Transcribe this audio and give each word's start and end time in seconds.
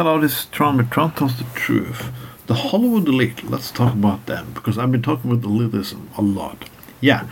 Hello, 0.00 0.18
this 0.18 0.32
is 0.32 0.46
Tron, 0.46 0.88
Tron 0.88 1.12
tells 1.12 1.36
the 1.36 1.44
truth. 1.54 2.10
The 2.46 2.54
Hollywood 2.54 3.06
elite, 3.06 3.44
let's 3.44 3.70
talk 3.70 3.92
about 3.92 4.24
them, 4.24 4.52
because 4.54 4.78
I've 4.78 4.90
been 4.90 5.02
talking 5.02 5.28
with 5.28 5.42
elitism 5.42 6.06
a 6.16 6.22
lot. 6.22 6.70
Yeah, 7.02 7.26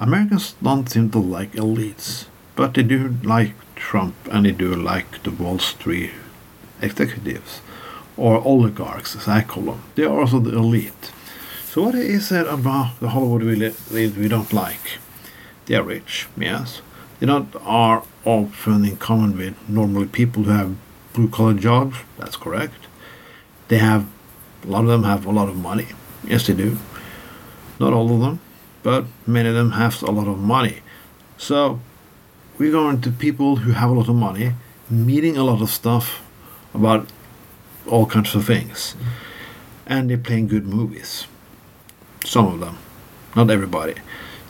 Americans 0.00 0.54
don't 0.62 0.88
seem 0.88 1.10
to 1.10 1.18
like 1.18 1.52
elites, 1.52 2.24
but 2.54 2.72
they 2.72 2.84
do 2.84 3.16
like 3.22 3.52
Trump 3.74 4.14
and 4.32 4.46
they 4.46 4.52
do 4.52 4.74
like 4.74 5.24
the 5.24 5.30
Wall 5.30 5.58
Street 5.58 6.12
executives, 6.80 7.60
or 8.16 8.42
oligarchs 8.42 9.14
as 9.14 9.28
I 9.28 9.42
call 9.42 9.64
them. 9.64 9.82
They 9.94 10.04
are 10.04 10.18
also 10.18 10.38
the 10.38 10.56
elite. 10.56 11.12
So 11.66 11.82
what 11.82 11.94
is 11.96 12.32
it 12.32 12.46
about 12.46 12.98
the 12.98 13.10
Hollywood 13.10 13.42
elite 13.42 14.16
we 14.16 14.28
don't 14.28 14.54
like? 14.54 15.00
They 15.66 15.74
are 15.74 15.82
rich, 15.82 16.28
yes. 16.34 16.80
They 17.20 17.26
don't 17.26 17.54
are 17.56 18.04
often 18.24 18.86
in 18.86 18.96
common 18.96 19.36
with 19.36 19.68
normally 19.68 20.06
people 20.06 20.44
who 20.44 20.52
have 20.52 20.76
blue 21.16 21.28
collar 21.28 21.54
jobs. 21.54 21.96
That's 22.18 22.36
correct. 22.36 22.86
They 23.68 23.78
have 23.78 24.06
a 24.62 24.68
lot 24.68 24.82
of 24.84 24.88
them 24.88 25.04
have 25.04 25.26
a 25.26 25.32
lot 25.32 25.48
of 25.48 25.56
money. 25.56 25.88
Yes, 26.22 26.46
they 26.46 26.54
do. 26.54 26.78
Not 27.80 27.92
all 27.92 28.12
of 28.14 28.20
them, 28.20 28.40
but 28.82 29.04
many 29.26 29.48
of 29.48 29.54
them 29.54 29.72
have 29.72 30.02
a 30.02 30.10
lot 30.10 30.28
of 30.28 30.38
money. 30.38 30.76
So 31.38 31.80
we're 32.58 32.72
going 32.72 33.00
to 33.00 33.10
people 33.10 33.56
who 33.56 33.72
have 33.72 33.90
a 33.90 33.94
lot 33.94 34.08
of 34.08 34.14
money, 34.14 34.52
meeting 34.90 35.36
a 35.36 35.44
lot 35.44 35.60
of 35.62 35.70
stuff 35.70 36.22
about 36.74 37.08
all 37.86 38.06
kinds 38.06 38.34
of 38.34 38.44
things, 38.46 38.94
and 39.86 40.10
they're 40.10 40.18
playing 40.28 40.48
good 40.48 40.66
movies. 40.66 41.26
Some 42.24 42.46
of 42.46 42.60
them, 42.60 42.78
not 43.34 43.50
everybody. 43.50 43.94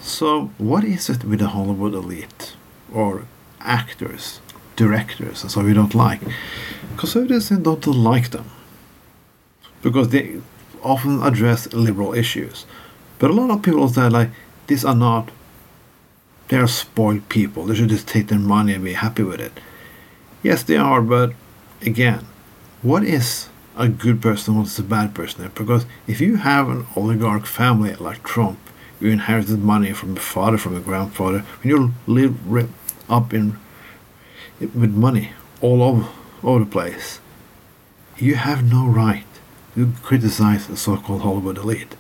So, 0.01 0.51
what 0.57 0.85
is 0.85 1.11
it 1.11 1.25
with 1.25 1.41
the 1.41 1.49
Hollywood 1.49 1.95
elite 1.95 2.55
or 2.93 3.27
actors, 3.61 4.41
directors, 4.77 5.43
and 5.43 5.51
so 5.51 5.63
we 5.63 5.75
don't 5.75 5.95
like? 5.95 6.21
Conservatives 6.97 7.49
don't 7.49 7.87
like 7.87 8.31
them 8.31 8.51
because 9.83 10.11
they 10.11 10.41
often 10.83 11.23
address 11.23 11.73
liberal 11.73 12.15
issues. 12.15 12.67
But 13.19 13.31
a 13.31 13.35
lot 13.35 13.51
of 13.51 13.63
people 13.63 13.89
say 13.89 14.09
like 14.09 14.31
these 14.67 14.85
are 14.85 14.95
not 14.95 15.31
they 16.49 16.57
are 16.57 16.69
spoiled 16.69 17.29
people. 17.29 17.65
They 17.65 17.75
should 17.75 17.89
just 17.89 18.07
take 18.07 18.29
their 18.29 18.39
money 18.39 18.75
and 18.75 18.85
be 18.85 18.93
happy 18.93 19.25
with 19.25 19.41
it. 19.41 19.53
Yes, 20.43 20.63
they 20.63 20.77
are, 20.77 21.03
but 21.03 21.33
again, 21.83 22.27
what 22.83 23.03
is 23.03 23.49
a 23.77 23.89
good 23.89 24.23
person 24.23 24.57
what 24.57 24.67
is 24.67 24.79
a 24.79 24.83
bad 24.83 25.15
person? 25.15 25.51
Because 25.55 25.87
if 26.07 26.21
you 26.21 26.37
have 26.37 26.69
an 26.69 26.87
oligarch 26.95 27.47
family 27.47 27.95
like 27.95 28.23
Trump, 28.23 28.59
you 29.01 29.11
inherited 29.11 29.59
money 29.59 29.93
from 29.93 30.15
your 30.15 30.23
father, 30.23 30.57
from 30.57 30.75
your 30.75 30.83
grandfather, 30.83 31.41
when 31.63 31.71
you 31.71 31.93
live 32.07 32.71
up 33.09 33.35
in 33.35 33.59
with 34.61 34.91
money 34.91 35.33
all 35.61 35.83
over, 35.83 36.09
over 36.43 36.61
the 36.65 36.71
place, 36.71 37.21
you 38.19 38.35
have 38.37 38.71
no 38.71 38.87
right 38.87 39.25
to 39.75 39.93
criticize 40.03 40.67
the 40.67 40.77
so-called 40.77 41.23
Hollywood 41.23 41.59
elite. 41.59 41.97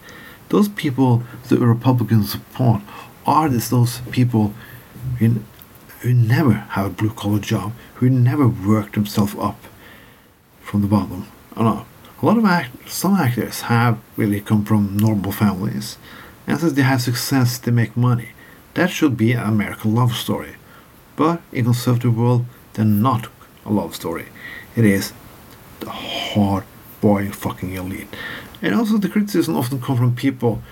Those 0.48 0.68
people 0.68 1.24
that 1.48 1.58
Republicans 1.58 2.32
support 2.32 2.82
are 3.26 3.48
this 3.48 3.68
those 3.68 4.00
people 4.10 4.54
who, 5.18 5.40
who 6.00 6.14
never 6.14 6.52
have 6.52 6.86
a 6.86 6.90
blue-collar 6.90 7.40
job, 7.40 7.72
who 7.94 8.08
never 8.08 8.48
worked 8.48 8.94
themselves 8.94 9.34
up 9.38 9.58
from 10.60 10.82
the 10.82 10.88
bottom. 10.88 11.28
I 11.54 11.62
know. 11.62 11.86
A 12.22 12.26
lot 12.26 12.38
of 12.38 12.44
act- 12.46 12.88
some 12.88 13.14
actors 13.14 13.62
have 13.62 13.98
really 14.16 14.40
come 14.40 14.64
from 14.64 14.96
normal 14.96 15.32
families, 15.32 15.98
and 16.46 16.58
since 16.58 16.72
they 16.72 16.82
have 16.82 17.02
success, 17.02 17.58
they 17.58 17.70
make 17.70 17.96
money. 17.96 18.30
That 18.74 18.90
should 18.90 19.16
be 19.16 19.32
an 19.32 19.42
American 19.42 19.94
love 19.94 20.14
story. 20.14 20.56
But 21.16 21.40
in 21.50 21.64
conservative 21.64 22.16
world, 22.16 22.44
they're 22.74 22.84
not 22.84 23.28
a 23.64 23.72
love 23.72 23.94
story. 23.94 24.26
It 24.76 24.84
is 24.84 25.12
the 25.80 25.90
hard 25.90 26.64
boy 27.00 27.30
fucking 27.30 27.72
elite. 27.72 28.14
And 28.62 28.74
also 28.74 28.98
the 28.98 29.08
criticism 29.08 29.56
often 29.56 29.80
come 29.80 29.96
from 29.96 30.14
people 30.14 30.62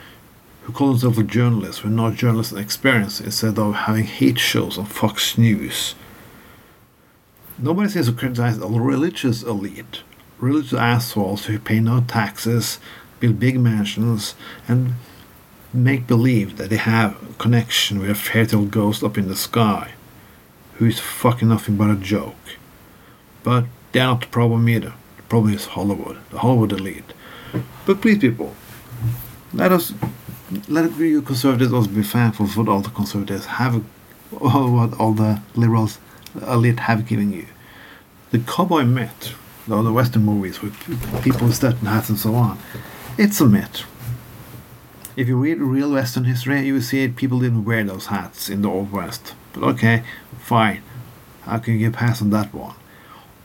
who 0.64 0.72
call 0.72 0.88
themselves 0.94 1.22
journalists 1.24 1.82
who 1.82 1.88
are 1.88 1.92
not 1.92 2.14
journalists 2.14 2.52
in 2.52 2.58
experience 2.58 3.20
instead 3.20 3.58
of 3.58 3.74
having 3.74 4.04
hate 4.04 4.38
shows 4.38 4.78
on 4.78 4.86
Fox 4.86 5.36
News. 5.36 5.94
Nobody 7.58 7.88
seems 7.88 8.06
to 8.06 8.12
criticize 8.12 8.58
a 8.58 8.66
religious 8.66 9.42
elite, 9.42 10.02
religious 10.38 10.72
assholes 10.72 11.44
who 11.44 11.58
pay 11.58 11.80
no 11.80 12.02
taxes, 12.06 12.78
build 13.20 13.38
big 13.38 13.60
mansions, 13.60 14.34
and 14.66 14.94
make 15.72 16.06
believe 16.06 16.56
that 16.56 16.70
they 16.70 16.76
have 16.76 17.22
a 17.22 17.34
connection 17.34 17.98
with 17.98 18.10
a 18.10 18.14
fairy 18.14 18.46
tale 18.46 18.64
ghost 18.64 19.04
up 19.04 19.18
in 19.18 19.28
the 19.28 19.36
sky, 19.36 19.92
who 20.74 20.86
is 20.86 20.98
fucking 20.98 21.48
nothing 21.48 21.76
but 21.76 21.90
a 21.90 21.96
joke. 21.96 22.34
But 23.42 23.66
they're 23.92 24.06
not 24.06 24.22
the 24.22 24.26
problem 24.26 24.68
either. 24.68 24.94
The 25.16 25.22
problem 25.24 25.54
is 25.54 25.66
Hollywood, 25.66 26.18
the 26.30 26.38
Hollywood 26.38 26.72
elite. 26.72 27.12
But 27.86 28.00
please, 28.00 28.18
people, 28.18 28.54
let 29.52 29.70
us 29.70 29.92
let 30.68 30.96
you 30.96 31.22
conservatives 31.22 31.72
also 31.72 31.88
be 31.88 32.02
thankful 32.02 32.46
for 32.46 32.60
what 32.60 32.68
all 32.68 32.80
the 32.80 32.90
conservatives 32.90 33.46
have, 33.46 33.76
what 34.30 34.98
all 34.98 35.12
the 35.12 35.40
liberals 35.54 35.98
elite 36.46 36.80
have 36.80 37.06
given 37.06 37.32
you. 37.32 37.46
The 38.30 38.40
cowboy 38.40 38.84
myth, 38.84 39.34
or 39.70 39.82
the 39.82 39.92
Western 39.92 40.24
movies 40.24 40.60
with 40.60 40.74
people 41.22 41.46
with 41.46 41.56
certain 41.56 41.86
hats 41.86 42.08
and 42.08 42.18
so 42.18 42.34
on, 42.34 42.58
it's 43.16 43.40
a 43.40 43.46
myth. 43.46 43.84
If 45.16 45.28
you 45.28 45.36
read 45.36 45.58
real 45.60 45.92
Western 45.92 46.24
history, 46.24 46.66
you 46.66 46.74
will 46.74 46.82
see 46.82 47.06
people 47.08 47.38
didn't 47.38 47.64
wear 47.64 47.84
those 47.84 48.06
hats 48.06 48.48
in 48.50 48.62
the 48.62 48.68
Old 48.68 48.90
West. 48.90 49.34
But 49.52 49.62
okay, 49.62 50.02
fine. 50.44 50.82
How 51.42 51.58
can 51.58 51.74
you 51.74 51.78
get 51.80 51.94
past 51.98 52.20
on 52.20 52.30
that 52.30 52.52
one? 52.54 52.74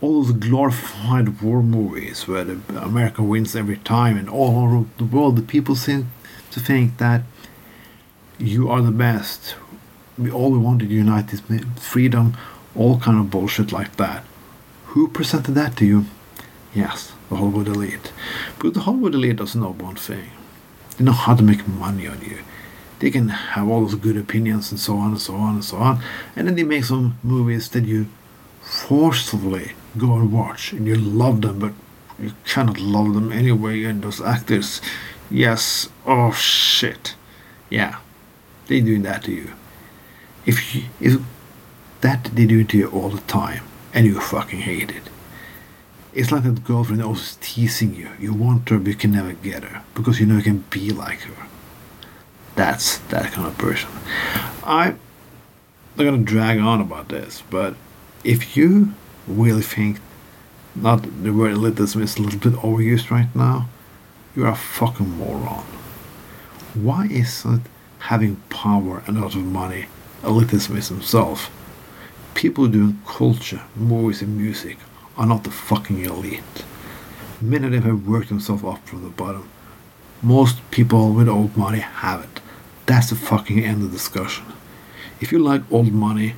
All 0.02 0.24
those 0.24 0.34
glorified 0.34 1.42
war 1.42 1.64
movies 1.64 2.28
where 2.28 2.44
the 2.44 2.60
America 2.82 3.24
wins 3.24 3.56
every 3.56 3.78
time 3.78 4.18
and 4.18 4.30
all 4.30 4.58
over 4.64 4.86
the 4.98 5.06
world 5.06 5.36
the 5.36 5.42
people 5.42 5.76
seem 5.76 6.12
to 6.52 6.60
think 6.60 6.98
that 6.98 7.22
you 8.38 8.70
are 8.70 8.82
the 8.82 8.92
best. 8.92 9.56
We 10.18 10.30
all 10.32 10.58
wanted 10.58 10.90
to 10.90 10.96
unite 10.96 11.28
this 11.30 11.42
freedom, 11.78 12.38
all 12.76 13.00
kind 13.00 13.20
of 13.20 13.30
bullshit 13.30 13.72
like 13.72 13.96
that. 13.98 14.24
Who 14.88 15.08
presented 15.08 15.54
that 15.54 15.78
to 15.78 15.86
you? 15.86 16.06
Yes, 16.74 17.14
the 17.30 17.36
Hollywood 17.38 17.68
elite. 17.68 18.12
But 18.60 18.74
the 18.74 18.82
Hollywood 18.82 19.16
elite 19.16 19.38
doesn't 19.38 19.62
know 19.62 19.74
one 19.74 19.96
thing. 19.96 20.32
They 20.98 21.06
know 21.06 21.12
how 21.14 21.36
to 21.36 21.44
make 21.44 21.68
money 21.68 22.08
on 22.08 22.22
you. 22.22 22.40
They 23.00 23.12
can 23.12 23.30
have 23.30 23.68
all 23.68 23.82
those 23.82 23.96
good 23.96 24.18
opinions 24.18 24.72
and 24.72 24.80
so 24.80 24.98
on 24.98 25.12
and 25.12 25.22
so 25.22 25.36
on 25.36 25.56
and 25.56 25.64
so 25.64 25.78
on. 25.78 26.04
And 26.36 26.48
then 26.48 26.56
they 26.56 26.64
make 26.64 26.84
some 26.84 27.18
movies 27.24 27.70
that 27.70 27.86
you 27.86 28.08
forcefully 28.62 29.72
go 29.98 30.16
and 30.16 30.32
watch 30.32 30.74
and 30.74 30.86
you 30.86 30.96
love 30.96 31.42
them, 31.42 31.60
but 31.60 31.74
you 32.20 32.34
cannot 32.46 32.80
love 32.80 33.14
them 33.14 33.32
anyway. 33.32 33.84
And 33.84 34.04
those 34.04 34.22
actors, 34.22 34.82
yes, 35.32 35.90
oh 36.06 36.32
shit. 36.34 37.16
Yeah, 37.70 38.00
they 38.68 38.82
doing 38.82 39.04
that 39.04 39.24
to 39.26 39.32
you. 39.32 39.52
If 40.46 40.76
you, 40.76 40.84
if 41.00 41.22
that 42.02 42.26
they 42.34 42.46
do 42.46 42.64
to 42.64 42.78
you 42.78 42.90
all 42.90 43.10
the 43.10 43.22
time 43.22 43.64
and 43.94 44.06
you 44.06 44.20
fucking 44.20 44.62
hate 44.62 44.92
it. 44.92 45.04
It's 46.14 46.32
like 46.32 46.44
that 46.44 46.64
girlfriend 46.64 47.04
always 47.04 47.38
teasing 47.42 47.96
you. 47.96 48.10
You 48.20 48.34
want 48.34 48.70
her, 48.70 48.80
but 48.80 48.88
you 48.88 48.96
can 48.96 49.12
never 49.12 49.34
get 49.34 49.64
her 49.64 49.84
because 49.94 50.20
you 50.20 50.26
know 50.26 50.38
you 50.38 50.44
can 50.44 50.64
be 50.70 50.92
like 50.92 51.22
her. 51.22 51.48
That's 52.60 52.98
that 53.08 53.32
kind 53.32 53.48
of 53.48 53.58
person. 53.58 53.90
I'm 54.66 55.00
not 55.96 56.04
gonna 56.04 56.18
drag 56.18 56.60
on 56.60 56.82
about 56.82 57.08
this, 57.08 57.42
but 57.50 57.74
if 58.26 58.58
you 58.58 58.94
really 59.28 59.62
think 59.62 60.02
not 60.76 61.04
the 61.24 61.32
word 61.32 61.56
elitism 61.56 62.02
is 62.02 62.18
a 62.18 62.22
little 62.22 62.38
bit 62.38 62.60
overused 62.60 63.12
right 63.12 63.34
now, 63.34 63.70
you're 64.36 64.50
a 64.50 64.58
fucking 64.58 65.10
moron. 65.10 65.64
Why 66.74 67.08
isn't 67.10 67.62
having 68.00 68.36
power 68.50 69.04
and 69.08 69.18
a 69.18 69.22
lot 69.22 69.36
of 69.36 69.46
money 69.46 69.86
elitism 70.22 70.76
is? 70.78 71.50
People 72.34 72.68
doing 72.68 73.00
culture, 73.08 73.62
movies, 73.74 74.22
and 74.22 74.38
music 74.38 74.78
are 75.16 75.26
not 75.26 75.46
the 75.46 75.52
fucking 75.52 76.04
elite. 76.04 76.66
Many 77.40 77.68
of 77.68 77.72
them 77.72 77.84
have 77.84 78.06
worked 78.06 78.28
themselves 78.28 78.66
up 78.66 78.86
from 78.86 79.04
the 79.04 79.10
bottom. 79.10 79.48
Most 80.22 80.58
people 80.72 81.14
with 81.14 81.30
old 81.30 81.56
money 81.56 81.80
haven't. 81.80 82.39
That's 82.90 83.12
the 83.12 83.16
fucking 83.16 83.64
end 83.64 83.84
of 83.84 83.92
the 83.92 83.98
discussion. 83.98 84.46
If 85.22 85.32
you 85.32 85.38
like 85.38 85.62
old 85.72 85.94
money, 85.94 86.34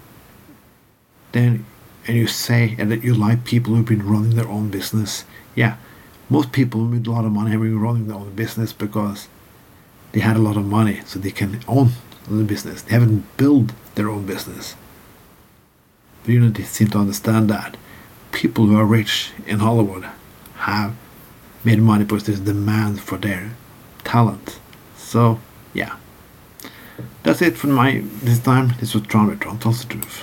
then 1.31 1.65
and 2.05 2.17
you 2.17 2.27
say 2.27 2.75
and 2.77 2.91
that 2.91 3.05
you 3.05 3.13
like 3.13 3.45
people 3.45 3.73
who've 3.73 3.85
been 3.85 4.05
running 4.05 4.35
their 4.35 4.49
own 4.49 4.69
business, 4.69 5.23
yeah, 5.55 5.77
most 6.29 6.51
people 6.51 6.83
with 6.83 7.07
a 7.07 7.09
lot 7.09 7.23
of 7.23 7.31
money 7.31 7.51
have 7.51 7.61
been 7.61 7.79
running 7.79 8.07
their 8.09 8.17
own 8.17 8.35
business 8.35 8.73
because 8.73 9.29
they 10.11 10.19
had 10.19 10.35
a 10.35 10.41
lot 10.41 10.57
of 10.57 10.65
money, 10.65 10.99
so 11.05 11.19
they 11.19 11.31
can 11.31 11.61
own 11.69 11.91
the 12.29 12.43
business. 12.43 12.81
They 12.81 12.95
haven't 12.95 13.37
built 13.37 13.71
their 13.95 14.09
own 14.09 14.25
business. 14.25 14.75
But 16.23 16.33
you 16.33 16.41
don't 16.41 16.65
seem 16.65 16.89
to 16.89 16.97
understand 16.97 17.49
that 17.49 17.77
people 18.33 18.65
who 18.65 18.77
are 18.77 18.85
rich 18.85 19.31
in 19.47 19.59
Hollywood 19.59 20.05
have 20.55 20.95
made 21.63 21.79
money 21.79 22.03
because 22.03 22.25
there's 22.25 22.41
demand 22.41 22.99
for 22.99 23.17
their 23.17 23.51
talent. 24.03 24.59
So 24.97 25.39
yeah. 25.73 25.95
That's 27.23 27.41
it 27.41 27.57
for 27.57 27.67
my 27.67 28.01
this 28.23 28.39
time. 28.39 28.73
This 28.79 28.93
was 28.93 29.03
Tron 29.03 29.37
Tron 29.37 29.59
tells 29.59 29.85
the 29.85 29.93
truth. 29.93 30.19